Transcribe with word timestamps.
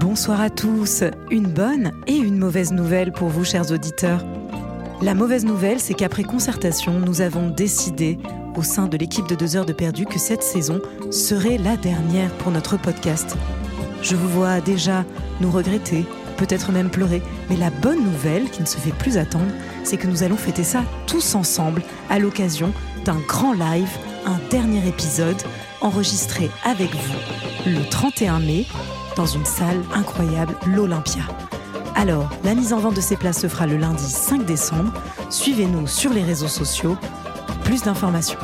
bonsoir 0.00 0.40
à 0.40 0.48
tous. 0.48 1.04
Une 1.30 1.46
bonne 1.46 1.92
et 2.06 2.16
une 2.16 2.38
mauvaise 2.38 2.72
nouvelle 2.72 3.12
pour 3.12 3.28
vous, 3.28 3.44
chers 3.44 3.70
auditeurs. 3.70 4.24
La 5.02 5.14
mauvaise 5.14 5.44
nouvelle, 5.44 5.78
c'est 5.78 5.92
qu'après 5.92 6.24
concertation, 6.24 6.98
nous 6.98 7.20
avons 7.20 7.50
décidé, 7.50 8.18
au 8.56 8.62
sein 8.62 8.88
de 8.88 8.96
l'équipe 8.96 9.28
de 9.28 9.34
2 9.34 9.56
heures 9.56 9.66
de 9.66 9.74
perdu, 9.74 10.06
que 10.06 10.18
cette 10.18 10.42
saison 10.42 10.80
serait 11.10 11.58
la 11.58 11.76
dernière 11.76 12.30
pour 12.38 12.50
notre 12.50 12.78
podcast. 12.78 13.36
Je 14.02 14.16
vous 14.16 14.28
vois 14.28 14.62
déjà 14.62 15.04
nous 15.42 15.50
regretter, 15.50 16.06
peut-être 16.38 16.72
même 16.72 16.88
pleurer, 16.88 17.20
mais 17.50 17.56
la 17.56 17.70
bonne 17.70 18.02
nouvelle, 18.02 18.48
qui 18.50 18.62
ne 18.62 18.66
se 18.66 18.78
fait 18.78 18.94
plus 18.94 19.18
attendre, 19.18 19.52
c'est 19.84 19.98
que 19.98 20.06
nous 20.06 20.22
allons 20.22 20.36
fêter 20.36 20.64
ça 20.64 20.82
tous 21.06 21.34
ensemble 21.34 21.82
à 22.08 22.18
l'occasion 22.18 22.72
d'un 23.04 23.20
grand 23.28 23.52
live, 23.52 23.90
un 24.24 24.38
dernier 24.50 24.86
épisode 24.88 25.42
enregistré 25.82 26.50
avec 26.64 26.90
vous 26.94 27.70
le 27.70 27.88
31 27.88 28.40
mai 28.40 28.66
dans 29.16 29.26
une 29.26 29.44
salle 29.44 29.82
incroyable, 29.94 30.56
l'Olympia. 30.66 31.22
Alors, 31.94 32.30
la 32.44 32.54
mise 32.54 32.72
en 32.72 32.78
vente 32.78 32.94
de 32.94 33.00
ces 33.00 33.16
places 33.16 33.40
se 33.40 33.48
fera 33.48 33.66
le 33.66 33.76
lundi 33.76 34.08
5 34.08 34.44
décembre. 34.44 34.92
Suivez-nous 35.28 35.86
sur 35.86 36.12
les 36.12 36.22
réseaux 36.22 36.48
sociaux. 36.48 36.96
Plus 37.64 37.82
d'informations. 37.82 38.38